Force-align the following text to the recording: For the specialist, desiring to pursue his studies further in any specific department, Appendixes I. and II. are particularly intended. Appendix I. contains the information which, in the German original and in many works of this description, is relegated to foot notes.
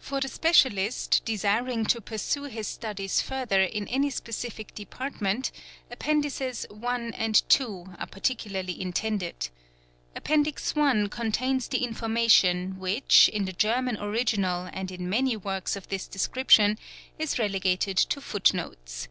For 0.00 0.18
the 0.20 0.26
specialist, 0.26 1.22
desiring 1.24 1.84
to 1.86 2.00
pursue 2.00 2.42
his 2.46 2.66
studies 2.66 3.22
further 3.22 3.62
in 3.62 3.86
any 3.86 4.10
specific 4.10 4.74
department, 4.74 5.52
Appendixes 5.88 6.66
I. 6.68 7.00
and 7.14 7.40
II. 7.60 7.84
are 7.96 8.08
particularly 8.10 8.80
intended. 8.82 9.50
Appendix 10.16 10.74
I. 10.76 11.06
contains 11.06 11.68
the 11.68 11.84
information 11.84 12.76
which, 12.80 13.28
in 13.28 13.44
the 13.44 13.52
German 13.52 13.98
original 13.98 14.68
and 14.72 14.90
in 14.90 15.08
many 15.08 15.36
works 15.36 15.76
of 15.76 15.90
this 15.90 16.08
description, 16.08 16.76
is 17.16 17.38
relegated 17.38 17.96
to 17.98 18.20
foot 18.20 18.52
notes. 18.52 19.06